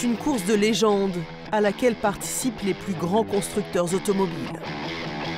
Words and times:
C'est 0.00 0.06
une 0.06 0.16
course 0.16 0.46
de 0.46 0.54
légende 0.54 1.14
à 1.52 1.60
laquelle 1.60 1.94
participent 1.94 2.62
les 2.62 2.72
plus 2.72 2.94
grands 2.94 3.22
constructeurs 3.22 3.92
automobiles. 3.92 4.58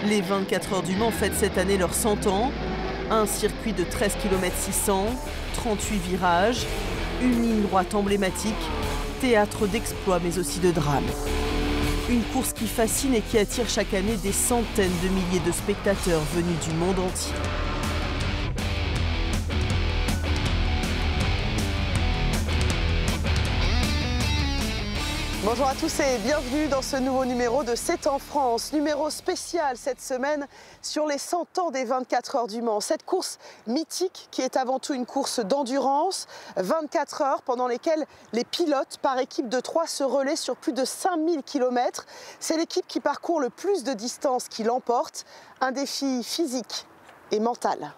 Les 0.06 0.20
24 0.20 0.74
heures 0.74 0.82
du 0.84 0.94
Mans 0.94 1.10
fêtent 1.10 1.34
cette 1.34 1.58
année 1.58 1.76
leurs 1.76 1.94
100 1.94 2.28
ans. 2.28 2.52
Un 3.10 3.26
circuit 3.26 3.72
de 3.72 3.82
13 3.82 4.18
km 4.22 4.54
600, 4.56 5.06
38 5.54 5.96
virages, 5.96 6.64
une 7.22 7.42
ligne 7.42 7.62
droite 7.62 7.92
emblématique, 7.96 8.54
théâtre 9.20 9.66
d'exploits 9.66 10.20
mais 10.22 10.38
aussi 10.38 10.60
de 10.60 10.70
drames. 10.70 11.10
Une 12.08 12.22
course 12.32 12.52
qui 12.52 12.68
fascine 12.68 13.14
et 13.14 13.20
qui 13.20 13.38
attire 13.38 13.68
chaque 13.68 13.94
année 13.94 14.16
des 14.22 14.30
centaines 14.30 14.94
de 15.02 15.08
milliers 15.08 15.44
de 15.44 15.50
spectateurs 15.50 16.22
venus 16.36 16.60
du 16.64 16.72
monde 16.74 17.00
entier. 17.00 17.34
Bonjour 25.44 25.66
à 25.66 25.74
tous 25.74 25.98
et 25.98 26.18
bienvenue 26.18 26.68
dans 26.68 26.82
ce 26.82 26.96
nouveau 26.96 27.24
numéro 27.24 27.64
de 27.64 27.74
C'est 27.74 28.06
en 28.06 28.20
France, 28.20 28.72
numéro 28.72 29.10
spécial 29.10 29.76
cette 29.76 30.00
semaine 30.00 30.46
sur 30.82 31.04
les 31.08 31.18
100 31.18 31.58
ans 31.58 31.72
des 31.72 31.84
24 31.84 32.36
heures 32.36 32.46
du 32.46 32.62
Mans. 32.62 32.78
Cette 32.78 33.04
course 33.04 33.40
mythique 33.66 34.28
qui 34.30 34.42
est 34.42 34.56
avant 34.56 34.78
tout 34.78 34.94
une 34.94 35.04
course 35.04 35.40
d'endurance, 35.40 36.28
24 36.58 37.22
heures 37.22 37.42
pendant 37.42 37.66
lesquelles 37.66 38.06
les 38.32 38.44
pilotes 38.44 38.98
par 39.02 39.18
équipe 39.18 39.48
de 39.48 39.58
3 39.58 39.88
se 39.88 40.04
relaient 40.04 40.36
sur 40.36 40.54
plus 40.54 40.72
de 40.72 40.84
5000 40.84 41.42
km. 41.42 42.06
C'est 42.38 42.56
l'équipe 42.56 42.86
qui 42.86 43.00
parcourt 43.00 43.40
le 43.40 43.50
plus 43.50 43.82
de 43.82 43.94
distance 43.94 44.46
qui 44.46 44.62
l'emporte, 44.62 45.24
un 45.60 45.72
défi 45.72 46.22
physique 46.22 46.86
et 47.32 47.40
mental. 47.40 47.92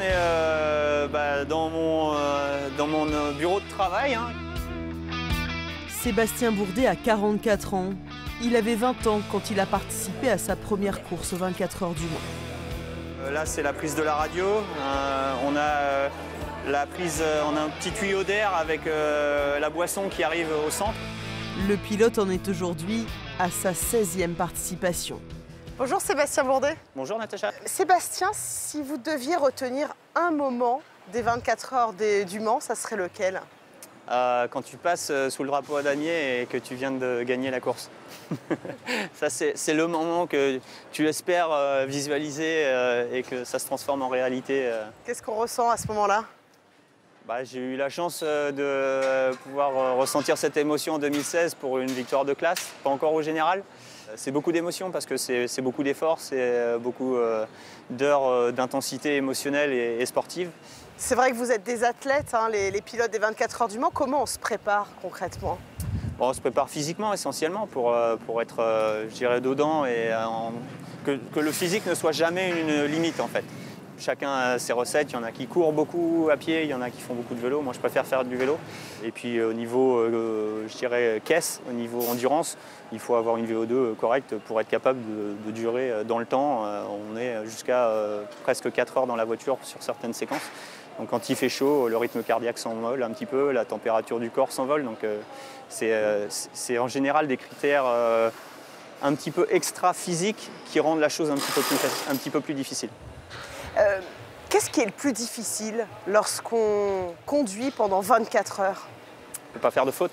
On 0.00 0.02
est 0.02 0.12
euh, 0.14 1.08
bah, 1.08 1.44
dans 1.44 1.68
mon, 1.68 2.14
euh, 2.14 2.68
dans 2.78 2.86
mon 2.86 3.06
euh, 3.06 3.32
bureau 3.32 3.60
de 3.60 3.68
travail. 3.68 4.14
hein. 4.14 4.28
Sébastien 5.88 6.52
Bourdet 6.52 6.86
a 6.86 6.96
44 6.96 7.74
ans. 7.74 7.90
Il 8.42 8.56
avait 8.56 8.74
20 8.74 9.06
ans 9.06 9.20
quand 9.30 9.50
il 9.50 9.60
a 9.60 9.66
participé 9.66 10.30
à 10.30 10.38
sa 10.38 10.56
première 10.56 11.02
course 11.02 11.34
aux 11.34 11.36
24 11.36 11.82
heures 11.82 11.92
du 11.94 12.04
Mans. 12.04 13.30
Là, 13.30 13.44
c'est 13.44 13.62
la 13.62 13.74
prise 13.74 13.94
de 13.94 14.02
la 14.02 14.14
radio. 14.14 14.46
Euh, 14.46 15.34
on 15.46 15.54
a 15.56 16.70
la 16.70 16.86
prise, 16.86 17.22
on 17.50 17.56
a 17.56 17.60
un 17.60 17.68
petit 17.68 17.90
tuyau 17.90 18.22
d'air 18.22 18.54
avec 18.54 18.82
la 18.86 19.70
boisson 19.70 20.08
qui 20.10 20.22
arrive 20.22 20.48
au 20.66 20.70
centre. 20.70 20.94
Le 21.68 21.76
pilote 21.76 22.18
en 22.18 22.30
est 22.30 22.48
aujourd'hui 22.48 23.06
à 23.38 23.50
sa 23.50 23.72
16e 23.72 24.34
participation. 24.34 25.20
Bonjour 25.80 25.98
Sébastien 26.02 26.44
Bourdet. 26.44 26.76
Bonjour 26.94 27.16
Natacha. 27.18 27.52
Sébastien, 27.64 28.28
si 28.34 28.82
vous 28.82 28.98
deviez 28.98 29.34
retenir 29.36 29.94
un 30.14 30.30
moment 30.30 30.82
des 31.10 31.22
24 31.22 31.72
heures 31.72 31.92
des- 31.94 32.26
du 32.26 32.38
Mans, 32.38 32.60
ça 32.60 32.74
serait 32.74 32.96
lequel? 32.96 33.40
Euh, 34.10 34.46
quand 34.48 34.60
tu 34.60 34.76
passes 34.76 35.08
euh, 35.10 35.30
sous 35.30 35.42
le 35.42 35.48
drapeau 35.48 35.76
à 35.76 35.82
damier 35.82 36.42
et 36.42 36.44
que 36.44 36.58
tu 36.58 36.74
viens 36.74 36.90
de 36.90 37.22
gagner 37.22 37.50
la 37.50 37.60
course. 37.60 37.88
ça, 39.14 39.30
c'est 39.30 39.72
le 39.72 39.86
moment 39.86 40.26
que 40.26 40.60
tu 40.92 41.08
espères 41.08 41.50
euh, 41.50 41.86
visualiser 41.88 42.66
euh, 42.66 43.10
et 43.14 43.22
que 43.22 43.44
ça 43.44 43.58
se 43.58 43.64
transforme 43.64 44.02
en 44.02 44.08
réalité. 44.10 44.70
Qu'est-ce 45.06 45.22
qu'on 45.22 45.36
ressent 45.36 45.70
à 45.70 45.78
ce 45.78 45.86
moment-là? 45.88 46.24
Bah, 47.26 47.42
j'ai 47.42 47.58
eu 47.60 47.76
la 47.78 47.88
chance 47.88 48.22
de 48.22 49.32
pouvoir 49.44 49.96
ressentir 49.96 50.36
cette 50.36 50.58
émotion 50.58 50.94
en 50.96 50.98
2016 50.98 51.54
pour 51.54 51.78
une 51.78 51.90
victoire 51.90 52.26
de 52.26 52.34
classe, 52.34 52.68
pas 52.84 52.90
encore 52.90 53.14
au 53.14 53.22
général. 53.22 53.62
C'est 54.16 54.30
beaucoup 54.30 54.52
d'émotions 54.52 54.90
parce 54.90 55.06
que 55.06 55.16
c'est 55.16 55.62
beaucoup 55.62 55.82
d'efforts, 55.82 56.18
c'est 56.20 56.36
euh, 56.38 56.78
beaucoup 56.78 57.16
euh, 57.16 57.46
d'heures 57.90 58.26
euh, 58.26 58.52
d'intensité 58.52 59.16
émotionnelle 59.16 59.72
et, 59.72 59.98
et 60.00 60.06
sportive. 60.06 60.50
C'est 60.96 61.14
vrai 61.14 61.30
que 61.30 61.36
vous 61.36 61.50
êtes 61.50 61.62
des 61.62 61.84
athlètes, 61.84 62.34
hein, 62.34 62.48
les, 62.50 62.70
les 62.70 62.80
pilotes 62.82 63.10
des 63.10 63.18
24 63.18 63.62
heures 63.62 63.68
du 63.68 63.78
Mans. 63.78 63.90
Comment 63.92 64.22
on 64.22 64.26
se 64.26 64.38
prépare 64.38 64.88
concrètement? 65.00 65.58
Bon, 66.18 66.28
on 66.28 66.32
se 66.32 66.40
prépare 66.40 66.68
physiquement 66.68 67.12
essentiellement 67.14 67.66
pour, 67.66 67.94
pour 68.26 68.42
être, 68.42 69.06
je 69.08 69.14
dirais, 69.14 69.40
dedans 69.40 69.86
et 69.86 70.12
en- 70.14 70.52
que, 71.06 71.18
que 71.34 71.40
le 71.40 71.50
physique 71.52 71.86
ne 71.86 71.94
soit 71.94 72.12
jamais 72.12 72.50
une 72.60 72.84
limite 72.84 73.20
en 73.20 73.28
fait. 73.28 73.44
Chacun 74.00 74.32
a 74.32 74.58
ses 74.58 74.72
recettes, 74.72 75.12
il 75.12 75.14
y 75.14 75.16
en 75.16 75.22
a 75.22 75.30
qui 75.30 75.46
courent 75.46 75.72
beaucoup 75.72 76.28
à 76.32 76.36
pied, 76.36 76.62
il 76.62 76.68
y 76.68 76.74
en 76.74 76.80
a 76.80 76.90
qui 76.90 77.00
font 77.00 77.14
beaucoup 77.14 77.34
de 77.34 77.40
vélo. 77.40 77.60
Moi, 77.60 77.72
je 77.72 77.78
préfère 77.78 78.06
faire 78.06 78.24
du 78.24 78.36
vélo. 78.36 78.58
Et 79.04 79.10
puis, 79.10 79.38
euh, 79.38 79.50
au 79.50 79.52
niveau, 79.52 79.98
euh, 79.98 80.66
je 80.68 80.76
dirais, 80.76 81.20
caisse, 81.24 81.60
au 81.68 81.72
niveau 81.72 82.00
endurance, 82.08 82.56
il 82.92 82.98
faut 82.98 83.14
avoir 83.14 83.36
une 83.36 83.46
VO2 83.46 83.94
correcte 83.94 84.34
pour 84.46 84.60
être 84.60 84.68
capable 84.68 84.98
de, 85.46 85.50
durer 85.52 85.90
euh, 85.90 86.04
dans 86.04 86.18
le 86.18 86.26
temps. 86.26 86.64
Euh, 86.64 86.82
On 87.12 87.16
est 87.16 87.44
jusqu'à 87.44 87.88
euh, 87.88 88.22
presque 88.42 88.72
4 88.72 88.98
heures 88.98 89.06
dans 89.06 89.16
la 89.16 89.24
voiture 89.24 89.58
sur 89.62 89.82
certaines 89.82 90.14
séquences. 90.14 90.50
Donc, 90.98 91.08
quand 91.08 91.30
il 91.30 91.36
fait 91.36 91.48
chaud, 91.48 91.88
le 91.88 91.96
rythme 91.96 92.22
cardiaque 92.22 92.58
s'envole 92.58 93.02
un 93.02 93.10
petit 93.10 93.26
peu, 93.26 93.52
la 93.52 93.64
température 93.64 94.20
du 94.20 94.30
corps 94.30 94.52
s'envole. 94.52 94.84
Donc, 94.84 95.02
euh, 95.04 95.18
c'est 95.70 95.92
euh, 96.76 96.82
en 96.82 96.88
général 96.88 97.26
des 97.26 97.36
critères 97.36 97.84
euh, 97.86 98.30
un 99.02 99.14
petit 99.14 99.30
peu 99.30 99.46
extra 99.50 99.94
physiques 99.94 100.50
qui 100.66 100.80
rendent 100.80 101.00
la 101.00 101.08
chose 101.08 101.30
un 101.30 101.36
petit 102.16 102.30
peu 102.30 102.40
plus 102.40 102.54
difficile. 102.54 102.90
Euh, 103.78 104.00
Qu'est-ce 104.48 104.68
qui 104.68 104.80
est 104.80 104.86
le 104.86 104.90
plus 104.90 105.12
difficile 105.12 105.86
lorsqu'on 106.08 107.14
conduit 107.24 107.70
pendant 107.70 108.00
24 108.00 108.60
heures? 108.60 108.88
Ne 109.54 109.60
pas 109.60 109.70
faire 109.70 109.86
de 109.86 109.92
faute, 109.92 110.10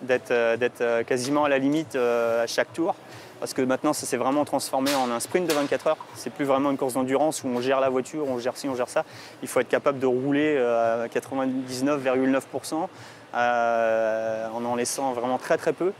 d'être 0.00 0.30
euh, 0.30 0.56
euh, 0.80 1.04
quasiment 1.04 1.44
à 1.44 1.50
la 1.50 1.58
limite 1.58 1.94
à 1.94 2.46
chaque 2.46 2.72
tour. 2.72 2.94
Parce 3.38 3.52
que 3.52 3.60
maintenant, 3.60 3.92
ça 3.92 4.06
s'est 4.06 4.16
vraiment 4.16 4.46
transformé 4.46 4.94
en 4.94 5.10
un 5.10 5.20
sprint 5.20 5.46
de 5.46 5.52
24 5.52 5.86
heures. 5.88 5.98
C'est 6.14 6.30
plus 6.30 6.46
vraiment 6.46 6.70
une 6.70 6.78
course 6.78 6.94
d'endurance 6.94 7.44
où 7.44 7.48
on 7.48 7.60
gère 7.60 7.80
la 7.80 7.90
voiture, 7.90 8.26
on 8.26 8.38
gère 8.38 8.56
ci, 8.56 8.66
on 8.66 8.74
gère 8.74 8.88
ça. 8.88 9.04
Il 9.42 9.48
faut 9.48 9.60
être 9.60 9.68
capable 9.68 9.98
de 9.98 10.06
rouler 10.06 10.56
à 10.58 11.06
99,9% 11.08 12.88
euh, 13.32 14.48
en 14.48 14.64
en 14.64 14.74
laissant 14.74 15.12
vraiment 15.12 15.38
très 15.38 15.56
très 15.56 15.72
peu. 15.72 15.92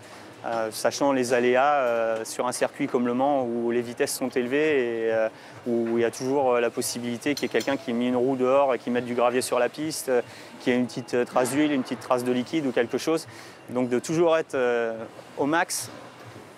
Euh, 0.46 0.70
sachant 0.70 1.12
les 1.12 1.34
aléas 1.34 1.74
euh, 1.74 2.24
sur 2.24 2.46
un 2.46 2.52
circuit 2.52 2.86
comme 2.86 3.06
Le 3.06 3.12
Mans 3.12 3.44
où 3.44 3.70
les 3.70 3.82
vitesses 3.82 4.14
sont 4.14 4.30
élevées 4.30 5.06
et 5.06 5.12
euh, 5.12 5.28
où 5.66 5.98
il 5.98 6.00
y 6.00 6.04
a 6.04 6.10
toujours 6.10 6.54
la 6.54 6.70
possibilité 6.70 7.34
qu'il 7.34 7.42
y 7.42 7.46
ait 7.46 7.52
quelqu'un 7.52 7.76
qui 7.76 7.90
ait 7.90 7.94
une 7.94 8.16
roue 8.16 8.36
dehors 8.36 8.74
et 8.74 8.78
qui 8.78 8.90
mette 8.90 9.04
du 9.04 9.14
gravier 9.14 9.42
sur 9.42 9.58
la 9.58 9.68
piste, 9.68 10.10
qu'il 10.60 10.72
y 10.72 10.76
ait 10.76 10.78
une 10.78 10.86
petite 10.86 11.26
trace 11.26 11.50
d'huile, 11.50 11.72
une 11.72 11.82
petite 11.82 12.00
trace 12.00 12.24
de 12.24 12.32
liquide 12.32 12.64
ou 12.66 12.72
quelque 12.72 12.96
chose. 12.96 13.26
Donc 13.68 13.90
de 13.90 13.98
toujours 13.98 14.36
être 14.36 14.56
au 15.36 15.44
max 15.46 15.90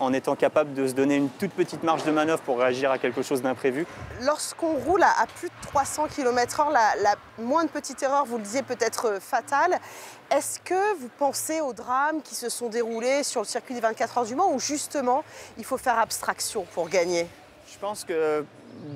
en 0.03 0.13
étant 0.13 0.35
capable 0.37 0.75
de 0.75 0.87
se 0.87 0.93
donner 0.93 1.17
une 1.17 1.29
toute 1.29 1.53
petite 1.53 1.83
marge 1.83 2.05
de 2.05 2.11
manœuvre 2.11 2.41
pour 2.43 2.59
réagir 2.59 2.91
à 2.91 2.99
quelque 2.99 3.23
chose 3.23 3.41
d'imprévu. 3.43 3.87
Lorsqu'on 4.23 4.73
roule 4.73 5.03
à, 5.03 5.27
plus 5.39 5.49
de 5.49 5.55
300 5.69 6.07
km/h, 6.15 6.73
la, 6.73 7.03
la 7.03 7.15
moindre 7.39 7.71
petite 7.71 8.03
erreur, 8.03 8.25
vous 8.27 8.37
le 8.39 8.43
disiez, 8.43 8.63
peut 8.63 8.77
être 8.81 9.07
euh, 9.07 9.21
fatale. 9.21 9.79
Est-ce 10.31 10.59
que 10.61 10.97
vous 10.99 11.09
pensez 11.19 11.61
aux 11.61 11.73
drames 11.73 12.21
qui 12.23 12.35
se 12.35 12.49
sont 12.49 12.69
déroulés 12.69 13.23
sur 13.23 13.41
le 13.43 13.47
circuit 13.47 13.75
des 13.75 13.81
24 13.81 14.19
heures 14.19 14.25
du 14.25 14.35
Mans 14.35 14.53
ou 14.53 14.59
justement 14.59 15.25
il 15.59 15.65
faut 15.65 15.77
faire 15.79 15.99
abstraction 15.99 16.67
pour 16.75 16.89
gagner? 16.89 17.27
Je 17.73 17.79
pense 17.79 18.05
que 18.05 18.45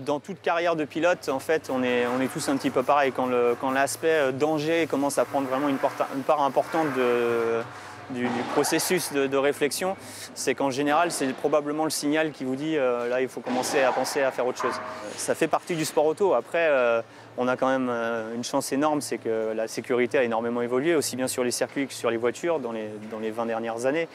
dans 0.04 0.20
toute 0.20 0.40
carrière 0.42 0.74
de 0.74 0.84
pilote, 0.84 1.28
en 1.28 1.38
fait, 1.38 1.68
on 1.70 1.82
est, 1.82 2.06
on 2.06 2.20
est 2.20 2.28
tous 2.28 2.48
un 2.48 2.56
petit 2.56 2.70
peu 2.70 2.82
pareil. 2.82 3.12
Quand 3.12 3.70
l'aspect 3.70 4.08
euh, 4.10 4.32
danger 4.32 4.86
commence 4.90 5.18
à 5.18 5.24
prendre 5.24 5.46
vraiment 5.48 5.68
une, 5.68 5.76
porta- 5.78 6.08
une 6.16 6.22
part 6.22 6.42
importante 6.42 6.92
de- 6.94 7.62
du, 8.10 8.22
du 8.22 8.42
processus 8.52 9.12
de, 9.12 9.26
de 9.26 9.36
réflexion, 9.36 9.96
c'est 10.34 10.54
qu'en 10.54 10.70
général, 10.70 11.10
c'est 11.10 11.32
probablement 11.34 11.84
le 11.84 11.90
signal 11.90 12.32
qui 12.32 12.44
vous 12.44 12.56
dit 12.56 12.76
euh, 12.76 13.08
là, 13.08 13.20
il 13.20 13.28
faut 13.28 13.40
commencer 13.40 13.82
à 13.82 13.92
penser 13.92 14.22
à 14.22 14.30
faire 14.30 14.46
autre 14.46 14.60
chose. 14.60 14.74
Ça 15.16 15.34
fait 15.34 15.48
partie 15.48 15.74
du 15.74 15.84
sport 15.84 16.06
auto. 16.06 16.34
Après, 16.34 16.66
euh, 16.70 17.02
on 17.36 17.48
a 17.48 17.56
quand 17.56 17.68
même 17.68 17.88
euh, 17.90 18.34
une 18.34 18.44
chance 18.44 18.72
énorme, 18.72 19.00
c'est 19.00 19.18
que 19.18 19.52
la 19.54 19.68
sécurité 19.68 20.18
a 20.18 20.22
énormément 20.22 20.62
évolué, 20.62 20.94
aussi 20.94 21.16
bien 21.16 21.28
sur 21.28 21.44
les 21.44 21.50
circuits 21.50 21.86
que 21.86 21.94
sur 21.94 22.10
les 22.10 22.16
voitures 22.16 22.60
dans 22.60 22.72
les, 22.72 22.90
dans 23.10 23.18
les 23.18 23.30
20 23.30 23.46
dernières 23.46 23.86
années. 23.86 24.08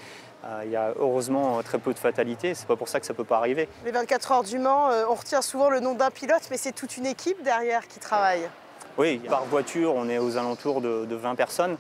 Il 0.66 0.72
y 0.72 0.76
a 0.76 0.92
heureusement 1.00 1.62
très 1.62 1.78
peu 1.78 1.94
de 1.94 2.00
fatalités, 2.00 2.56
c'est 2.56 2.66
pas 2.66 2.76
pour 2.76 2.88
ça 2.88 3.00
que 3.00 3.06
ça 3.06 3.14
peut 3.14 3.24
pas 3.24 3.38
arriver. 3.38 3.70
Les 3.86 3.92
24 3.92 4.32
heures 4.32 4.44
du 4.44 4.58
Mans, 4.58 4.90
on 5.08 5.14
retient 5.14 5.44
souvent 5.44 5.70
le 5.70 5.80
nom 5.80 5.94
d'un 5.94 6.10
pilote, 6.10 6.42
mais 6.50 6.58
c'est 6.58 6.72
toute 6.72 6.98
une 6.98 7.06
équipe 7.06 7.44
derrière 7.44 7.88
qui 7.88 8.00
travaille. 8.00 8.50
Oui, 8.98 9.20
par 9.20 9.46
voiture, 9.46 9.94
on 9.96 10.10
est 10.10 10.18
aux 10.18 10.38
alentours 10.38 10.82
de, 10.82 11.06
de 11.06 11.16
20 11.16 11.36
personnes, 11.36 11.78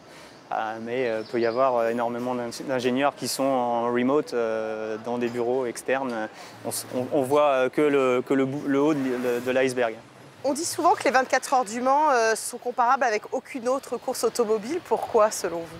mais 0.82 1.12
il 1.20 1.26
peut 1.26 1.40
y 1.40 1.46
avoir 1.46 1.78
euh, 1.78 1.90
énormément 1.90 2.36
d'ing- 2.36 2.66
d'ingénieurs 2.68 3.16
qui 3.16 3.28
sont 3.28 3.44
en 3.44 3.86
remote 3.94 4.34
euh, 4.34 4.98
dans 5.06 5.18
des 5.18 5.28
bureaux 5.30 5.66
externes. 5.66 6.28
On, 6.66 6.72
on 7.14 7.22
voit 7.22 7.50
euh, 7.52 7.70
que 7.70 7.82
le, 7.82 8.22
que 8.22 8.34
le, 8.34 8.82
haut 8.82 8.94
de, 8.94 9.52
l'iceberg. 9.52 9.96
On 10.44 10.54
dit 10.54 10.66
souvent 10.66 10.94
que 10.94 11.04
les 11.04 11.12
24 11.12 11.54
heures 11.54 11.66
du 11.66 11.82
Mans 11.82 12.10
euh, 12.12 12.36
sont 12.36 12.58
comparables 12.58 13.04
avec 13.04 13.24
aucune 13.32 13.70
autre 13.70 13.98
course 13.98 14.24
automobile. 14.24 14.80
Pourquoi, 14.86 15.32
selon 15.32 15.60
vous? 15.60 15.78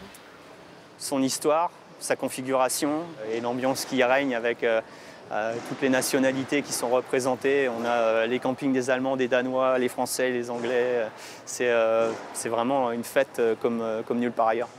Son 1.00 1.22
histoire, 1.22 1.72
sa 2.00 2.16
configuration 2.16 3.02
et 3.32 3.42
l'ambiance 3.42 3.86
qui 3.86 4.04
règne 4.04 4.36
avec 4.36 4.64
euh, 4.64 4.80
euh, 4.80 4.82
toutes 5.70 5.82
les 5.82 5.90
nationalités 5.90 6.62
qui 6.62 6.74
sont 6.74 6.90
représentées. 6.90 7.70
On 7.70 7.86
a 7.86 7.90
euh, 7.90 8.28
les 8.28 8.40
campings 8.40 8.74
des 8.74 8.90
Allemands, 8.90 9.16
des 9.16 9.28
Danois, 9.28 9.80
les 9.80 9.88
Français, 9.88 10.32
les 10.32 10.50
Anglais. 10.50 11.08
C'est 11.46 11.70
euh, 11.70 12.12
c'est 12.34 12.50
vraiment 12.50 12.92
une 12.92 13.04
fête 13.04 13.40
euh, 13.40 13.56
comme, 13.60 13.82
euh, 13.82 14.02
comme 14.04 14.20
nulle 14.20 14.32
part 14.32 14.50
ailleurs. 14.50 14.70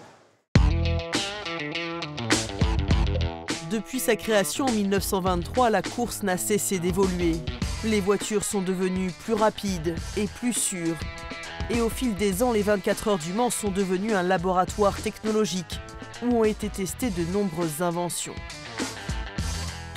Depuis 3.71 4.01
sa 4.01 4.17
création 4.17 4.67
en 4.67 4.73
1923, 4.73 5.71
la 5.71 5.83
course 5.83 6.23
n'a 6.23 6.37
cessé 6.37 6.79
d'évoluer. 6.79 7.37
Les 7.85 8.01
voitures 8.01 8.45
sont 8.45 8.61
devenues 8.61 9.11
plus 9.25 9.35
rapides 9.35 9.95
et 10.17 10.27
plus 10.27 10.53
sûres. 10.53 10.97
Et 11.71 11.81
au 11.81 11.89
fil 11.89 12.15
des 12.15 12.43
ans, 12.43 12.53
les 12.53 12.63
24 12.63 13.09
heures 13.09 13.19
du 13.19 13.33
Mans 13.33 13.51
sont 13.51 13.71
devenues 13.71 14.13
un 14.13 14.23
laboratoire 14.23 15.01
technologique 15.01 15.81
où 16.23 16.37
ont 16.37 16.45
été 16.45 16.69
testées 16.69 17.11
de 17.11 17.25
nombreuses 17.33 17.81
inventions. 17.81 18.35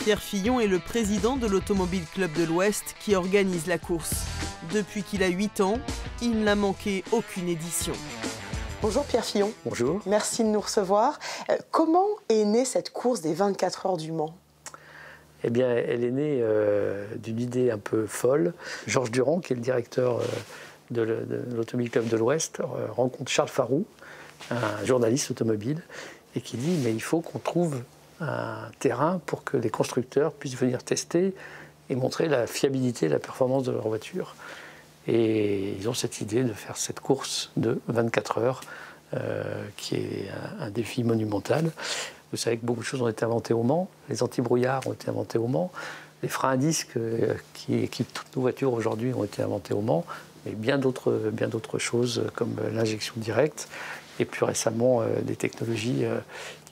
Pierre 0.06 0.22
Fillon 0.22 0.60
est 0.60 0.68
le 0.68 0.78
président 0.78 1.36
de 1.36 1.48
l'Automobile 1.48 2.04
Club 2.14 2.32
de 2.34 2.44
l'Ouest 2.44 2.96
qui 3.00 3.16
organise 3.16 3.66
la 3.66 3.80
course. 3.80 4.14
Depuis 4.72 5.02
qu'il 5.02 5.24
a 5.24 5.30
8 5.30 5.62
ans, 5.62 5.80
il 6.22 6.44
n'a 6.44 6.54
manqué 6.54 7.04
aucune 7.12 7.50
édition. 7.50 7.94
Bonjour 8.84 9.04
Pierre 9.06 9.26
Fillon. 9.26 9.52
Bonjour. 9.66 10.04
Merci 10.06 10.44
de 10.44 10.50
nous 10.50 10.60
recevoir. 10.60 11.18
Euh, 11.50 11.58
comment 11.72 12.06
est 12.30 12.46
née 12.46 12.66
cette 12.66 12.92
course 12.92 13.22
des 13.22 13.34
24 13.34 13.88
heures 13.88 13.98
du 13.98 14.12
Mans? 14.12 14.36
Eh 15.44 15.50
bien, 15.50 15.72
elle 15.72 16.04
est 16.04 16.12
née 16.12 16.38
euh, 16.40 17.08
d'une 17.16 17.40
idée 17.40 17.72
un 17.72 17.80
peu 17.80 18.06
folle. 18.06 18.54
Georges 18.86 19.10
Durand, 19.10 19.40
qui 19.40 19.54
est 19.54 19.56
le 19.56 19.64
directeur 19.64 20.20
euh, 20.20 20.26
de 20.92 21.02
l'Automobile 21.56 21.90
Club 21.90 22.08
de 22.10 22.18
l'Ouest, 22.18 22.62
rencontre 22.92 23.32
Charles 23.32 23.50
Farou, 23.50 23.86
un 24.52 24.86
journaliste 24.86 25.32
automobile, 25.32 25.82
et 26.36 26.42
qui 26.42 26.58
dit 26.58 26.80
mais 26.84 26.94
il 26.94 27.02
faut 27.02 27.22
qu'on 27.22 27.40
trouve 27.40 27.82
un 28.22 28.70
terrain 28.80 29.22
pour 29.26 29.44
que 29.44 29.58
les 29.58 29.70
constructeurs 29.70 30.32
puissent 30.32 30.58
venir 30.58 30.84
tester 30.84 31.34
et 31.90 31.96
montrer 31.96 32.28
la 32.28 32.48
fiabilité 32.48 33.08
et 33.08 33.10
la 33.10 33.20
performance 33.20 33.64
de 33.64 33.72
leur 33.72 33.88
voiture. 33.88 34.36
Et 35.08 35.76
ils 35.80 35.88
ont 35.88 35.94
cette 35.94 36.22
idée 36.22 36.44
de 36.44 36.54
faire 36.54 36.78
cette 36.78 37.00
course 37.00 37.52
de 37.58 37.80
24 37.88 38.40
heures, 38.40 38.62
euh, 39.14 39.64
qui 39.78 39.96
est 39.96 40.30
un, 40.60 40.70
défi 40.72 41.04
monumental. 41.04 41.72
Vous 42.32 42.38
savez 42.38 42.58
que 42.58 42.66
beaucoup 42.66 42.82
de 42.82 42.86
choses 42.86 43.02
ont 43.02 43.08
été 43.08 43.24
inventées 43.24 43.54
au 43.54 43.62
Mans. 43.62 43.88
Les 44.10 44.24
anti-brouillards 44.24 44.88
ont 44.88 44.94
été 44.94 45.10
inventés 45.10 45.38
au 45.38 45.48
Mans. 45.48 45.72
Les 46.24 46.30
freins 46.30 46.52
à 46.52 46.58
disque 46.58 46.98
euh, 46.98 47.36
qui 47.54 47.76
équipent 47.76 48.12
toutes 48.14 48.36
nos 48.36 48.42
voitures 48.42 48.74
aujourd'hui 48.74 49.14
ont 49.14 49.24
été 49.24 49.44
inventés 49.44 49.76
au 49.76 49.82
Mans. 49.82 50.06
Mais 50.46 50.54
bien 50.54 50.80
d'autres, 50.80 51.30
bien 51.32 51.48
d'autres 51.48 51.78
choses 51.78 52.24
comme 52.34 52.56
l'injection 52.74 53.14
directe 53.18 53.68
et 54.20 54.26
plus 54.26 54.44
récemment 54.44 55.02
euh, 55.02 55.22
des 55.22 55.36
technologies 55.36 56.04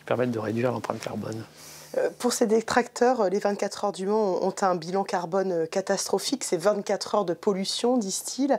qui 0.03 0.07
permettent 0.07 0.31
de 0.31 0.39
réduire 0.39 0.71
l'empreinte 0.71 0.99
carbone. 0.99 1.45
Euh, 1.97 2.09
pour 2.17 2.33
ces 2.33 2.47
détracteurs, 2.47 3.21
euh, 3.21 3.29
les 3.29 3.39
24 3.39 3.85
heures 3.85 3.91
du 3.91 4.07
Mans 4.07 4.43
ont 4.43 4.55
un 4.61 4.75
bilan 4.75 5.03
carbone 5.03 5.51
euh, 5.51 5.65
catastrophique. 5.65 6.43
C'est 6.43 6.57
24 6.57 7.15
heures 7.15 7.25
de 7.25 7.33
pollution, 7.33 7.97
disent-ils. 7.97 8.57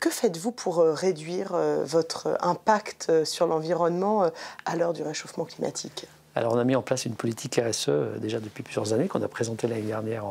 Que 0.00 0.10
faites-vous 0.10 0.52
pour 0.52 0.78
réduire 0.78 1.56
votre 1.84 2.36
impact 2.40 3.24
sur 3.24 3.46
l'environnement 3.46 4.30
à 4.64 4.76
l'heure 4.76 4.92
du 4.92 5.02
réchauffement 5.02 5.44
climatique? 5.44 6.06
Alors 6.34 6.54
on 6.54 6.58
a 6.58 6.64
mis 6.64 6.76
en 6.76 6.82
place 6.82 7.04
une 7.04 7.14
politique 7.14 7.60
RSE 7.64 8.18
déjà 8.20 8.40
depuis 8.40 8.62
plusieurs 8.62 8.92
années 8.92 9.08
qu'on 9.08 9.22
a 9.22 9.28
présentée 9.28 9.66
l'année 9.66 9.82
dernière 9.82 10.24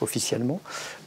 officiellement. 0.00 0.60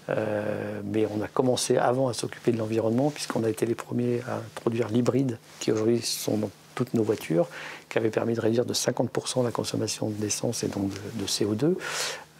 mais 0.07 1.07
on 1.13 1.21
a 1.21 1.27
commencé 1.27 1.77
avant 1.77 2.07
à 2.07 2.13
s'occuper 2.13 2.51
de 2.51 2.57
l'environnement 2.57 3.09
puisqu'on 3.09 3.43
a 3.43 3.49
été 3.49 3.65
les 3.65 3.75
premiers 3.75 4.21
à 4.27 4.37
introduire 4.37 4.89
l'hybride 4.89 5.37
qui 5.59 5.71
aujourd'hui 5.71 6.01
sont 6.01 6.37
toutes 6.75 6.93
nos 6.93 7.03
voitures, 7.03 7.47
qui 7.89 7.97
avait 7.97 8.09
permis 8.09 8.33
de 8.33 8.41
réduire 8.41 8.65
de 8.65 8.73
50% 8.73 9.43
la 9.43 9.51
consommation 9.51 10.09
d'essence 10.09 10.63
et 10.63 10.67
donc 10.67 10.91
de, 11.15 11.25
CO2. 11.25 11.75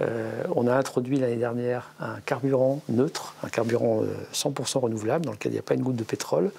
Euh, 0.01 0.44
on 0.56 0.68
a 0.68 0.75
introduit 0.75 1.19
l'année 1.19 1.35
dernière 1.35 1.91
un 2.00 2.19
carburant 2.25 2.81
neutre, 2.89 3.35
un 3.44 3.50
carburant 3.50 4.03
100% 4.33 4.77
euh, 4.77 4.80
renouvelable, 4.80 5.25
dans 5.25 5.31
lequel 5.31 5.51
il 5.51 5.56
n'y 5.56 5.59
a 5.59 5.63
pas 5.63 5.75
une 5.75 5.83
goutte 5.83 5.95
de 5.95 6.03
pétrole, 6.03 6.51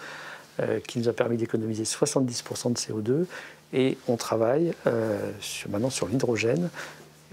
euh, 0.61 0.81
qui 0.81 0.99
nous 0.99 1.09
a 1.09 1.12
permis 1.12 1.37
d'économiser 1.37 1.85
70% 1.85 2.73
de 2.73 2.79
CO2. 2.79 3.26
Et 3.73 3.99
on 4.06 4.17
travaille 4.17 4.73
maintenant 5.69 5.91
sur 5.91 6.06
l'hydrogène 6.06 6.70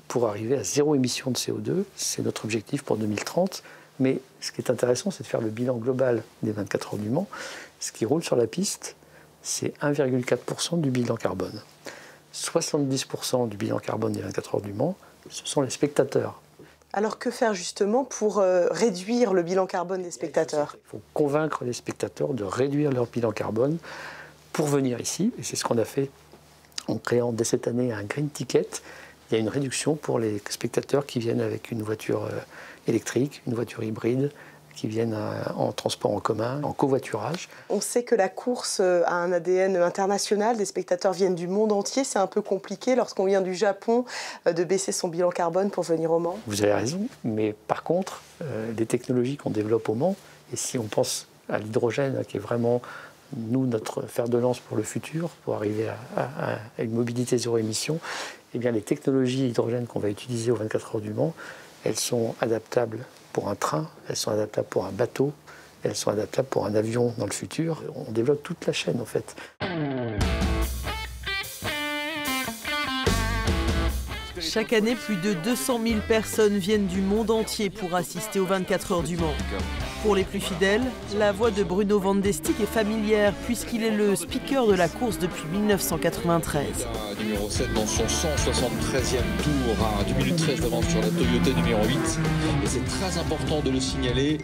pour 0.08 0.28
arriver 0.28 0.58
à 0.58 0.64
zéro 0.64 0.96
émission 0.96 1.30
de 1.30 1.38
CO2. 1.38 1.84
C'est 1.96 2.24
notre 2.24 2.46
objectif 2.46 2.82
pour 2.82 2.98
2030. 2.98 3.62
Mais 4.02 4.20
ce 4.40 4.52
qui 4.52 4.60
est 4.60 4.72
intéressant, 4.72 5.12
c'est 5.12 5.22
de 5.22 5.28
faire 5.28 5.42
le 5.42 5.50
bilan 5.50 5.78
global 5.78 6.24
des 6.42 6.52
24 6.52 6.96
heures. 6.96 7.26
Ce 7.80 7.92
qui 7.92 8.06
roule 8.06 8.24
sur 8.24 8.36
la 8.36 8.48
piste, 8.48 8.96
c'est 9.44 9.74
1,4% 9.82 10.82
du 10.82 10.92
bilan 10.92 11.16
carbone. 11.16 11.62
70% 12.34 13.50
du 13.50 13.58
bilan 13.58 13.80
carbone 13.80 14.14
des 14.14 14.22
24 14.22 14.56
heures 14.56 14.62
du 14.62 14.74
Mans, 14.74 14.96
ce 15.30 15.46
sont 15.46 15.62
les 15.62 15.70
spectateurs. 15.70 16.42
Alors 16.94 17.20
que 17.20 17.32
faire 17.32 17.54
justement 17.54 18.04
pour 18.04 18.40
euh, 18.40 18.68
réduire 18.70 19.34
le 19.34 19.44
bilan 19.44 19.66
carbone 19.66 20.04
des 20.04 20.12
spectateurs? 20.12 20.76
Il 20.86 20.90
faut 20.90 21.02
convaincre 21.14 21.64
les 21.64 21.74
spectateurs 21.74 22.34
de 22.34 22.44
réduire 22.44 22.92
leur 22.92 23.08
bilan 23.08 23.32
carbone 23.32 23.78
pour 24.52 24.68
venir 24.68 25.00
ici. 25.00 25.32
Et 25.40 25.44
c'est 25.44 25.56
ce 25.56 25.64
qu'on 25.64 25.78
a 25.78 25.86
fait 25.86 26.10
en 26.88 26.98
créant 26.98 27.32
dès 27.32 27.46
cette 27.46 27.68
année 27.68 27.94
un 27.94 28.04
green 28.04 28.30
ticket. 28.30 28.68
Il 29.30 29.36
y 29.36 29.38
a 29.38 29.40
une 29.40 29.48
réduction 29.50 29.96
pour 29.96 30.20
les 30.20 30.42
spectateurs 30.50 31.06
qui 31.06 31.20
viennent 31.20 31.40
avec 31.40 31.72
une 31.72 31.82
voiture 31.82 32.26
euh, 32.26 32.40
électrique, 32.88 33.42
une 33.48 33.54
voiture 33.54 33.84
hybride, 33.84 34.30
qui 34.76 34.88
viennent 34.88 35.16
euh, 35.16 35.44
en 35.56 35.72
transport 35.72 36.12
en 36.12 36.20
commun, 36.20 36.62
en 36.64 36.74
covoiturage. 36.74 37.50
On 37.70 37.82
sait 37.82 38.04
que 38.04 38.16
la 38.16 38.30
course 38.30 38.80
euh, 38.82 39.04
a 39.06 39.16
un 39.16 39.32
ADN 39.32 39.78
international, 39.78 40.58
des 40.58 40.66
spectateurs 40.66 41.14
viennent 41.14 41.36
du 41.36 41.48
monde 41.48 41.72
entier, 41.72 42.04
c'est 42.04 42.20
un 42.20 42.28
peu 42.28 42.42
compliqué 42.42 42.96
lorsqu'on 42.96 43.26
vient 43.26 43.42
du 43.42 43.54
Japon 43.54 44.06
euh, 44.48 44.54
de 44.54 44.64
baisser 44.64 44.92
son 44.92 45.08
bilan 45.08 45.30
carbone 45.30 45.70
pour 45.72 45.84
venir 45.84 46.12
au 46.12 46.20
Mans. 46.20 46.38
Vous 46.48 46.64
avez 46.64 46.74
raison, 46.74 47.02
mais 47.24 47.54
par 47.68 47.84
contre, 47.84 48.22
les 48.78 48.88
technologies 48.88 49.38
qu'on 49.38 49.52
développe 49.52 49.88
au 49.90 49.94
Mans, 49.94 50.16
et 50.52 50.56
si 50.56 50.80
on 50.80 50.86
pense 50.86 51.28
à 51.48 51.60
l'hydrogène 51.60 52.24
qui 52.28 52.38
est 52.38 52.40
vraiment 52.40 52.82
nous, 53.38 53.66
notre 53.66 54.02
fer 54.04 54.28
de 54.28 54.38
lance 54.38 54.60
pour 54.60 54.76
le 54.76 54.84
futur, 54.84 55.30
pour 55.44 55.56
arriver 55.56 55.88
à, 56.18 56.58
une 56.80 56.92
mobilité 56.92 57.38
zéro 57.38 57.58
émission, 57.58 58.00
eh 58.54 58.58
bien, 58.58 58.72
les 58.72 58.82
technologies 58.82 59.48
hydrogène 59.48 59.86
qu'on 59.88 60.00
va 60.00 60.10
utiliser 60.10 60.52
aux 60.52 60.56
24 60.56 60.96
heures 60.96 61.02
du 61.02 61.14
Mans, 61.14 61.34
elles 61.86 61.98
sont 61.98 62.36
adaptables 62.42 63.06
pour 63.32 63.50
un 63.50 63.56
train, 63.56 63.88
elles 64.10 64.16
sont 64.16 64.32
adaptables 64.32 64.68
pour 64.68 64.86
un 64.86 64.92
bateau, 64.92 65.34
elles 65.84 65.96
sont 65.96 66.12
adaptables 66.12 66.48
pour 66.48 66.66
un 66.66 66.76
avion 66.76 67.14
dans 67.18 67.26
le 67.26 67.32
futur. 67.32 67.84
On 67.96 68.12
développe 68.12 68.44
toute 68.44 68.66
la 68.68 68.74
chaîne 68.74 69.02
en 69.02 69.06
fait. 69.06 69.36
Chaque 74.54 74.74
année, 74.74 74.96
plus 74.96 75.16
de 75.16 75.32
200 75.32 75.80
000 75.82 76.00
personnes 76.10 76.58
viennent 76.58 76.88
du 76.88 77.00
monde 77.00 77.32
entier 77.32 77.70
pour 77.70 77.96
assister 77.96 78.38
aux 78.38 78.46
24 78.46 78.92
heures 78.92 79.04
du 79.04 79.16
Mans. 79.16 79.34
Pour 80.04 80.14
les 80.14 80.26
plus 80.26 80.42
fidèles, 80.42 80.84
la 81.16 81.32
voix 81.32 81.52
de 81.52 81.64
Bruno 81.64 82.00
Van 82.00 82.16
Destig 82.16 82.60
est 82.62 82.66
familière 82.66 83.34
puisqu'il 83.46 83.82
est 83.82 83.96
le 83.96 84.14
speaker 84.14 84.68
de 84.68 84.74
la 84.74 84.90
course 84.90 85.20
depuis 85.20 85.46
1993. 85.54 86.66
Numéro 87.18 87.50
7 87.50 87.74
dans 87.74 87.88
son 87.88 88.04
173e 88.04 89.22
tour 89.42 89.88
à 89.98 90.04
2 90.04 90.16
minutes 90.16 90.36
13 90.36 90.60
d'avance 90.60 90.86
sur 90.90 91.00
la 91.00 91.08
Toyota 91.08 91.52
numéro 91.52 91.86
8. 91.86 91.98
Et 92.62 92.68
c'est 92.68 92.84
très 92.84 93.18
important 93.20 93.62
de 93.62 93.70
le 93.70 93.80
signaler. 93.80 94.38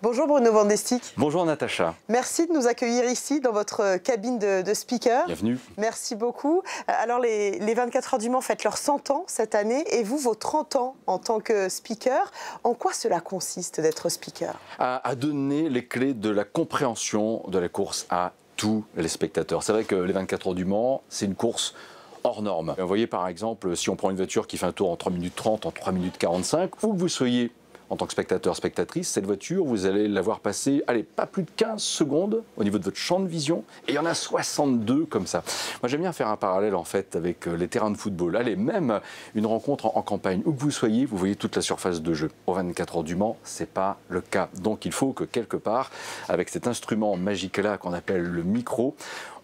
Bonjour 0.00 0.28
Bruno 0.28 0.52
Vandestick. 0.52 1.02
Bonjour 1.16 1.44
Natacha. 1.44 1.92
Merci 2.08 2.46
de 2.46 2.52
nous 2.52 2.68
accueillir 2.68 3.10
ici 3.10 3.40
dans 3.40 3.50
votre 3.50 3.96
cabine 3.96 4.38
de, 4.38 4.72
speaker. 4.72 5.26
Bienvenue. 5.26 5.58
Merci 5.76 6.14
beaucoup. 6.14 6.62
Alors 6.86 7.18
les, 7.18 7.58
24 7.74 8.14
heures 8.14 8.20
du 8.20 8.30
Mans 8.30 8.40
fêtent 8.40 8.62
leurs 8.62 8.78
100 8.78 9.10
ans 9.10 9.24
cette 9.26 9.56
année 9.56 9.84
et 9.90 10.04
vous 10.04 10.16
vos 10.16 10.36
30 10.36 10.76
ans 10.76 10.94
en 11.08 11.18
tant 11.18 11.40
que 11.40 11.68
speaker. 11.68 12.30
En 12.62 12.74
quoi 12.74 12.92
cela 12.92 13.18
consiste 13.18 13.80
d'être 13.80 14.08
speaker? 14.08 14.54
À, 14.78 15.16
donner 15.16 15.68
les 15.68 15.84
clés 15.84 16.14
de 16.14 16.30
la 16.30 16.44
compréhension 16.44 17.42
de 17.48 17.58
la 17.58 17.68
course 17.68 18.06
à 18.08 18.34
tous 18.56 18.84
les 18.96 19.08
spectateurs. 19.08 19.64
C'est 19.64 19.72
vrai 19.72 19.82
que 19.82 19.96
les 19.96 20.12
24 20.12 20.46
heures 20.46 20.54
du 20.54 20.64
Mans, 20.64 21.02
c'est 21.08 21.26
une 21.26 21.34
course 21.34 21.74
hors 22.22 22.42
norme. 22.42 22.76
Vous 22.78 22.86
voyez 22.86 23.08
par 23.08 23.26
exemple, 23.26 23.76
si 23.76 23.90
on 23.90 23.96
prend 23.96 24.10
une 24.10 24.16
voiture 24.16 24.46
qui 24.46 24.58
fait 24.58 24.66
un 24.66 24.72
tour 24.72 24.92
en 24.92 24.96
3 24.96 25.10
minutes 25.10 25.34
30, 25.34 25.66
en 25.66 25.72
3 25.72 25.92
minutes 25.92 26.18
45, 26.18 26.84
où 26.84 26.92
que 26.92 26.98
vous 26.98 27.08
soyez 27.08 27.50
en 27.90 27.96
tant 27.96 28.06
que 28.06 28.12
spectateur, 28.12 28.54
spectatrice, 28.56 29.08
cette 29.08 29.26
voiture, 29.26 29.64
vous 29.64 29.86
allez 29.86 30.08
l'avoir 30.08 30.40
passée, 30.40 30.82
allez, 30.86 31.02
pas 31.02 31.26
plus 31.26 31.42
de 31.42 31.50
15 31.56 31.82
secondes 31.82 32.42
au 32.56 32.64
niveau 32.64 32.78
de 32.78 32.84
votre 32.84 32.96
champ 32.96 33.20
de 33.20 33.26
vision, 33.26 33.64
et 33.86 33.92
il 33.92 33.94
y 33.94 33.98
en 33.98 34.06
a 34.06 34.14
62 34.14 35.06
comme 35.06 35.26
ça. 35.26 35.42
Moi, 35.82 35.88
j'aime 35.88 36.02
bien 36.02 36.12
faire 36.12 36.28
un 36.28 36.36
parallèle, 36.36 36.74
en 36.74 36.84
fait, 36.84 37.16
avec 37.16 37.46
euh, 37.46 37.56
les 37.56 37.68
terrains 37.68 37.90
de 37.90 37.96
football. 37.96 38.36
Allez, 38.36 38.56
même 38.56 39.00
une 39.34 39.46
rencontre 39.46 39.96
en, 39.96 40.02
campagne, 40.02 40.42
où 40.44 40.52
que 40.52 40.60
vous 40.60 40.70
soyez, 40.70 41.06
vous 41.06 41.16
voyez 41.16 41.36
toute 41.36 41.56
la 41.56 41.62
surface 41.62 42.02
de 42.02 42.14
jeu. 42.14 42.30
Au 42.46 42.54
24 42.54 42.98
heures 42.98 43.04
du 43.04 43.16
Mans, 43.16 43.36
c'est 43.44 43.70
pas 43.70 43.98
le 44.08 44.20
cas. 44.20 44.48
Donc, 44.60 44.84
il 44.84 44.92
faut 44.92 45.12
que 45.12 45.24
quelque 45.24 45.56
part, 45.56 45.90
avec 46.28 46.48
cet 46.48 46.66
instrument 46.66 47.16
magique-là 47.16 47.78
qu'on 47.78 47.92
appelle 47.92 48.22
le 48.22 48.42
micro, 48.42 48.94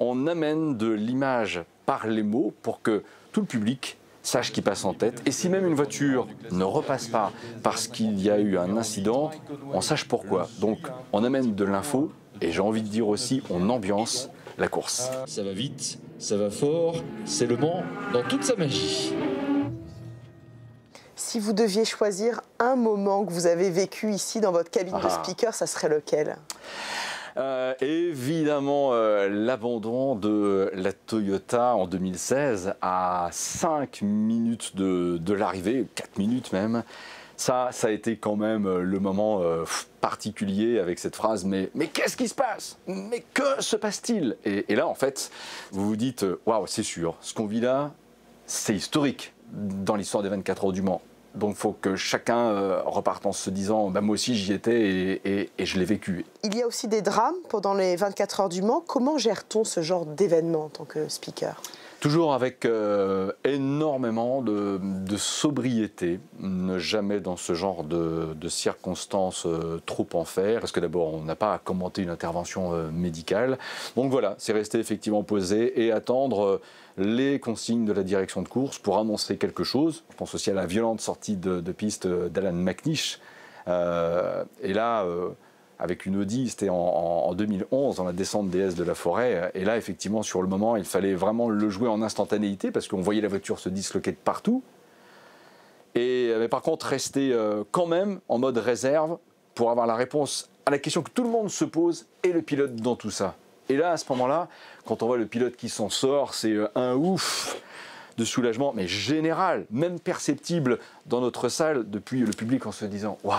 on 0.00 0.26
amène 0.26 0.76
de 0.76 0.90
l'image 0.90 1.62
par 1.86 2.06
les 2.06 2.22
mots 2.22 2.52
pour 2.62 2.82
que 2.82 3.02
tout 3.32 3.40
le 3.40 3.46
public 3.46 3.98
sache 4.25 4.52
qui 4.52 4.62
passe 4.62 4.85
en 4.85 4.95
tête. 4.95 5.23
Et 5.26 5.31
si 5.31 5.49
même 5.49 5.66
une 5.66 5.75
voiture 5.75 6.26
ne 6.50 6.64
repasse 6.64 7.07
pas 7.07 7.33
parce 7.62 7.87
qu'il 7.87 8.21
y 8.21 8.31
a 8.31 8.38
eu 8.38 8.59
un 8.59 8.76
incident, 8.76 9.31
on 9.73 9.81
sache 9.81 10.07
pourquoi. 10.07 10.49
Donc 10.59 10.78
on 11.12 11.23
amène 11.25 11.54
de 11.54 11.64
l'info 11.64 12.11
et 12.40 12.50
j'ai 12.50 12.61
envie 12.61 12.83
de 12.83 12.88
dire 12.88 13.07
aussi 13.07 13.43
on 13.50 13.69
ambiance 13.69 14.31
la 14.59 14.69
course. 14.69 15.11
Ça 15.26 15.43
va 15.43 15.52
vite, 15.52 15.99
ça 16.19 16.37
va 16.37 16.50
fort, 16.50 16.97
c'est 17.25 17.47
le 17.47 17.57
Mans 17.57 17.83
dans 18.12 18.23
toute 18.23 18.45
sa 18.45 18.57
magie. 18.57 19.12
Si 21.16 21.38
vous 21.38 21.52
deviez 21.52 21.85
choisir 21.85 22.40
un 22.59 22.76
moment 22.76 23.25
que 23.25 23.33
vous 23.33 23.47
avez 23.47 23.71
vécu 23.71 24.12
ici 24.12 24.40
dans 24.40 24.52
votre 24.52 24.71
cabine 24.71 24.99
de 24.99 25.07
ah. 25.07 25.23
speaker, 25.23 25.54
ça 25.54 25.66
serait 25.66 25.88
lequel? 25.88 26.37
Euh, 27.36 27.74
évidemment, 27.80 28.90
euh, 28.92 29.28
l'abandon 29.28 30.14
de 30.14 30.70
la 30.74 30.92
Toyota 30.92 31.74
en 31.74 31.86
2016 31.86 32.74
à 32.80 33.28
5 33.32 34.02
minutes 34.02 34.76
de, 34.76 35.32
l'arrivée, 35.32 35.86
4 35.94 36.18
minutes 36.18 36.52
même. 36.52 36.84
Ça, 37.36 37.70
a 37.82 37.90
été 37.90 38.16
quand 38.16 38.36
même 38.36 38.66
euh, 38.66 38.82
le 38.82 39.00
moment 39.00 39.42
particulier 40.00 40.78
avec 40.78 41.00
cette 41.00 41.16
phrase 41.16 41.44
mais, 41.44 41.70
qu'est-ce 41.92 42.16
qui 42.16 42.28
se 42.28 42.34
passe? 42.34 42.78
Mais 42.86 43.24
que 43.34 43.60
se 43.60 43.74
passe-t-il? 43.74 44.36
Et, 44.44 44.72
et 44.72 44.76
là, 44.76 44.86
en 44.86 44.94
fait, 44.94 45.30
vous 45.72 45.88
vous 45.88 45.96
dites 45.96 46.24
waouh, 46.46 46.66
c'est 46.68 46.84
sûr, 46.84 47.16
ce 47.20 47.34
qu'on 47.34 47.46
vit 47.46 47.60
là, 47.60 47.92
c'est 48.46 48.74
historique 48.74 49.32
dans 49.50 49.96
l'histoire 49.96 50.22
des 50.22 50.28
24 50.28 50.66
heures 50.66 50.72
du 50.72 50.82
Mans. 50.82 51.02
Donc 51.34 51.50
il 51.52 51.56
faut 51.56 51.72
que 51.72 51.96
chacun 51.96 52.38
euh, 52.38 52.80
reparte 52.84 53.26
en 53.26 53.32
se 53.32 53.50
disant 53.50 53.90
bah, 53.90 54.00
moi 54.00 54.14
aussi 54.14 54.34
j'y 54.36 54.52
étais 54.52 54.80
et, 55.24 55.50
et- 55.58 55.66
je 55.66 55.78
l'ai 55.78 55.84
vécu. 55.84 56.24
Il 56.44 56.54
y 56.56 56.62
a 56.62 56.66
aussi 56.66 56.86
des 56.88 57.02
drames 57.02 57.34
pendant 57.48 57.74
les 57.74 57.96
24 57.96 58.40
heures 58.40 58.48
du 58.48 58.62
Mans. 58.62 58.82
Comment 58.86 59.18
gère-t-on 59.18 59.64
ce 59.64 59.82
genre 59.82 60.06
d'événement 60.06 60.66
en 60.66 60.68
tant 60.68 60.84
que 60.84 61.08
speaker? 61.08 61.60
Toujours 62.04 62.34
avec 62.34 62.66
euh, 62.66 63.32
énormément 63.44 64.42
de, 64.42 64.78
sobriété, 65.16 66.20
ne 66.38 66.78
jamais 66.78 67.18
dans 67.18 67.38
ce 67.38 67.54
genre 67.54 67.82
de, 67.82 68.37
circonstances 68.50 69.46
euh, 69.46 69.80
trop 69.87 70.06
en 70.12 70.26
faire, 70.26 70.61
parce 70.61 70.70
que 70.70 70.80
d'abord 70.80 71.14
on 71.14 71.23
n'a 71.23 71.34
pas 71.34 71.54
à 71.54 71.58
commenter 71.58 72.02
une 72.02 72.11
intervention 72.11 72.75
euh, 72.75 72.90
médicale. 72.90 73.56
Donc 73.96 74.11
voilà, 74.11 74.34
c'est 74.37 74.52
rester 74.52 74.78
effectivement 74.80 75.23
posé 75.23 75.82
et 75.82 75.92
attendre 75.92 76.61
les 76.99 77.40
consignes 77.40 77.87
de 77.87 77.92
la 77.94 78.02
direction 78.02 78.42
de 78.42 78.49
course 78.49 78.78
pour 78.78 78.99
annoncer 78.99 79.38
quelque 79.38 79.64
chose. 79.64 80.04
Je 80.11 80.16
pense 80.16 80.34
aussi 80.34 80.50
à 80.50 80.54
la 80.54 80.66
violente 80.66 81.00
sortie 81.00 81.37
de, 81.37 81.62
de 81.62 81.73
piste 81.73 82.06
d'Alan 82.06 82.52
McNish. 82.52 83.18
Et 83.66 84.75
là, 84.75 85.06
avec 85.78 86.07
une 86.07 86.16
Audi, 86.16 86.49
c'était 86.49 86.69
en, 86.69 86.75
en- 86.76 87.28
en 87.28 87.35
2011, 87.35 87.97
dans 87.97 88.04
la 88.04 88.12
descente 88.12 88.49
DS 88.50 88.75
de 88.75 88.85
la 88.85 88.95
forêt. 88.95 89.50
Et 89.54 89.64
là, 89.64 89.76
effectivement, 89.76 90.23
sur 90.23 90.40
le 90.43 90.49
moment, 90.49 90.76
il 90.76 90.85
fallait 90.85 91.14
vraiment 91.14 91.49
le 91.49 91.69
jouer 91.71 91.88
en 91.88 92.00
instantanéité 92.02 92.71
parce 92.71 92.88
qu'on 92.88 93.00
voyait 93.00 93.21
la 93.21 93.28
voiture 93.28 93.59
se 93.59 93.69
disloquer 93.69 94.12
de 94.12 94.16
partout. 94.16 94.62
Et, 95.95 96.33
mais 96.38 96.49
par 96.49 96.62
contre, 96.62 96.87
rester 96.87 97.33
euh, 97.33 97.62
quand 97.71 97.87
même 97.87 98.21
en 98.28 98.38
mode 98.38 98.59
réserve 98.59 99.19
pour 99.54 99.71
avoir 99.71 99.87
la 99.87 99.95
réponse 99.95 100.50
à 100.66 100.71
la 100.71 100.78
question 100.78 101.02
que 101.02 101.11
tout 101.11 101.23
le 101.23 101.28
monde 101.31 101.50
se 101.50 101.64
pose 101.64 102.07
et 102.25 102.33
le 102.33 102.43
pilote 102.43 102.75
dans 102.76 102.97
tout 102.97 103.11
ça. 103.11 103.35
Et 103.69 103.76
là, 103.76 103.93
à 103.93 103.97
ce 103.97 104.04
moment-là, 104.11 104.49
quand 104.87 105.02
on 105.02 105.07
voit 105.07 105.16
le 105.19 105.26
pilote 105.26 105.57
qui 105.57 105.69
s'en 105.69 105.88
sort, 105.90 106.35
c'est 106.35 106.52
euh, 106.52 106.69
un 106.75 106.95
ouf 106.95 107.61
de 108.16 108.25
soulagement, 108.25 108.73
mais 108.75 108.87
général, 108.87 109.66
même 109.71 109.99
perceptible 109.99 110.78
dans 111.07 111.21
notre 111.21 111.49
salle 111.49 111.88
depuis 111.90 112.21
le 112.21 112.31
public 112.33 112.66
en 112.66 112.73
se 112.73 112.85
disant 112.85 113.19
Waouh, 113.25 113.38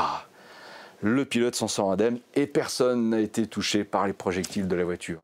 le 1.06 1.24
pilote 1.24 1.54
s'en 1.54 1.68
sort 1.68 1.92
indemne 1.92 2.20
et 2.34 2.48
personne 2.48 3.12
n'a 3.12 3.20
été 3.20 3.46
touché 3.46 3.84
par 3.84 4.08
les 4.08 4.14
projectiles 4.14 4.68
de 4.68 4.76
la 4.76 4.84
voiture. 4.84 5.20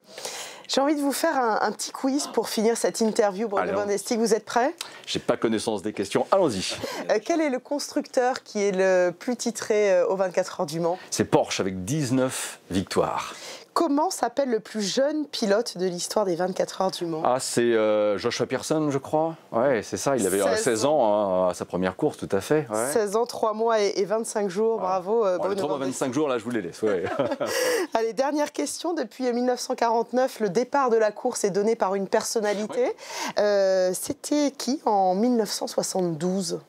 J'ai 0.68 0.80
envie 0.80 0.96
de 0.96 1.02
vous 1.02 1.12
faire 1.12 1.36
un, 1.36 1.58
un 1.64 1.72
petit 1.72 1.92
quiz 1.92 2.28
pour 2.28 2.50
finir 2.50 2.78
cette 2.78 3.02
interview. 3.02 3.48
Bruno 3.48 3.80
vous 4.18 4.34
êtes 4.34 4.46
prêts? 4.46 4.76
J'ai 5.08 5.20
pas 5.20 5.38
connaissance 5.38 5.82
des 5.82 5.92
questions, 5.92 6.28
allons-y. 6.32 6.76
Euh, 7.10 7.18
Quel 7.26 7.42
est 7.42 7.50
le 7.50 7.58
constructeur 7.58 8.44
qui 8.44 8.62
est 8.62 8.72
le 8.72 9.12
plus 9.12 9.36
titré 9.36 9.92
euh, 9.92 10.08
aux 10.08 10.16
24 10.16 10.62
heures 10.62 10.66
du 10.68 10.80
Mans? 10.80 11.00
C'est 11.10 11.26
Porsche 11.26 11.60
avec 11.60 11.84
19 11.84 12.60
victoires. 12.70 13.34
Comment 13.74 14.10
s'appelle 14.10 14.50
le 14.50 14.60
plus 14.60 14.82
jeune 14.82 15.26
pilote 15.26 15.78
de 15.78 15.86
l'histoire 15.86 16.26
des 16.26 16.36
24 16.36 16.82
heures 16.82 16.92
du 16.92 17.06
Mans? 17.06 17.22
Ah, 17.24 17.38
c'est 17.40 17.62
euh, 17.62 18.18
Joshua 18.18 18.46
Pearson, 18.46 18.90
je 18.92 18.98
crois. 18.98 19.36
Ouais, 19.54 19.82
c'est 19.82 19.96
ça, 19.96 20.18
il 20.18 20.28
avait 20.28 20.42
euh, 20.42 20.56
16 20.56 20.64
16 20.64 20.86
ans 20.86 21.46
hein, 21.46 21.50
à 21.50 21.54
sa 21.54 21.64
première 21.64 21.96
course, 21.96 22.18
tout 22.18 22.28
à 22.34 22.42
fait. 22.42 22.68
ouais. 22.70 22.92
16 22.92 23.16
ans, 23.16 23.26
3 23.26 23.54
mois 23.54 23.80
et, 23.82 23.94
et 23.96 24.04
25 24.06 24.50
jours. 24.50 24.78
Ah. 24.80 25.00
Bravo, 25.00 25.26
euh, 25.26 25.38
Bon, 25.38 25.44
les 25.44 25.56
Bruno 25.56 25.62
3 25.68 25.78
Van 25.78 25.86
Destig. 25.86 26.02
25 26.02 26.14
jours, 26.14 26.28
là, 26.28 26.38
je 26.38 26.44
vous 26.44 26.50
les 26.52 26.62
laisse. 26.62 26.82
ouais. 26.82 27.06
Allez, 27.94 28.12
dernière 28.14 28.52
question. 28.52 28.94
Depuis 28.94 29.32
1949, 29.32 30.42
le 30.42 30.50
départ 30.50 30.90
de 30.90 30.98
la 30.98 31.12
course 31.12 31.46
est 31.46 31.52
donné 31.52 31.78
par 31.78 31.96
une 31.96 32.08
personnalité. 32.10 32.94
Euh, 33.40 33.92
C'était 33.94 34.52
qui 34.52 34.82
en 34.86 35.16
1972 35.16 36.60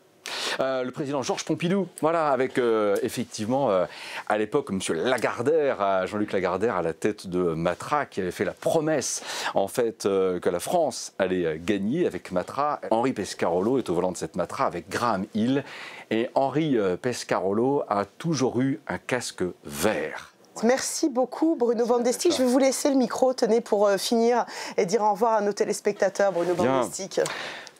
Euh, 0.60 0.84
le 0.84 0.90
président 0.90 1.22
Georges 1.22 1.44
Pompidou, 1.44 1.88
voilà, 2.00 2.28
avec 2.28 2.58
euh, 2.58 2.96
effectivement 3.02 3.70
euh, 3.70 3.86
à 4.28 4.38
l'époque 4.38 4.68
M. 4.70 4.80
Lagardère, 4.94 6.06
Jean-Luc 6.06 6.32
Lagardère 6.32 6.76
à 6.76 6.82
la 6.82 6.92
tête 6.92 7.26
de 7.26 7.42
Matra, 7.54 8.06
qui 8.06 8.20
avait 8.20 8.30
fait 8.30 8.44
la 8.44 8.52
promesse 8.52 9.22
en 9.54 9.68
fait 9.68 10.02
que 10.02 10.48
la 10.48 10.60
France 10.60 11.12
allait 11.18 11.58
gagner 11.58 12.06
avec 12.06 12.32
Matra. 12.32 12.80
Henri 12.90 13.12
Pescarolo 13.12 13.78
est 13.78 13.88
au 13.88 13.94
volant 13.94 14.12
de 14.12 14.16
cette 14.16 14.36
Matra 14.36 14.66
avec 14.66 14.88
Graham 14.88 15.26
Hill, 15.34 15.64
et 16.10 16.28
Henri 16.34 16.76
Pescarolo 17.00 17.82
a 17.88 18.04
toujours 18.04 18.60
eu 18.60 18.80
un 18.88 18.98
casque 18.98 19.44
vert. 19.64 20.32
Merci 20.62 21.08
beaucoup, 21.08 21.56
Bruno 21.58 21.84
Van 21.86 21.98
Destig. 21.98 22.32
Je 22.32 22.42
vais 22.42 22.48
vous 22.48 22.58
laisser 22.58 22.90
le 22.90 22.96
micro, 22.96 23.32
tenez, 23.32 23.62
pour 23.62 23.88
finir 23.92 24.44
et 24.76 24.84
dire 24.84 25.02
au 25.02 25.12
revoir 25.12 25.34
à 25.34 25.40
nos 25.40 25.52
téléspectateurs, 25.52 26.30
Bruno 26.32 26.54
Van 26.54 26.64
Bien. 26.64 26.84
Destig. 26.84 27.22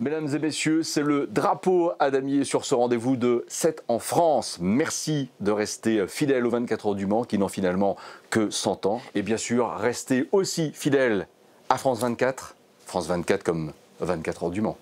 Mesdames 0.03 0.35
et 0.35 0.41
messieurs, 0.41 0.83
c'est 0.83 1.05
le 1.05 1.29
drapeau 1.29 1.93
à 2.01 2.11
damier 2.11 2.43
sur 2.43 2.65
ce 2.65 2.75
rendez-vous 2.75 3.15
de 3.15 3.45
7 3.47 3.85
en 3.87 4.01
France. 4.01 4.59
Merci 4.61 5.29
de 5.39 5.53
rester 5.53 6.09
fidèle 6.09 6.45
aux 6.45 6.51
24 6.51 6.87
heures 6.87 6.95
du 6.97 7.07
Mans 7.07 7.23
qui 7.23 7.39
n'ont 7.39 7.47
finalement 7.47 7.97
que 8.29 8.51
100 8.51 8.87
ans. 8.87 9.01
Et 9.15 9.23
bien 9.23 9.37
sûr, 9.37 9.71
restez 9.77 10.29
aussi 10.33 10.73
fidèle 10.75 11.29
à 11.69 11.79
France 11.79 12.01
24. 12.01 12.57
France 12.85 13.07
24 13.07 13.45
comme 13.45 13.71
24 14.01 14.43
heures 14.43 14.51
du 14.51 14.61
Mans. 14.61 14.77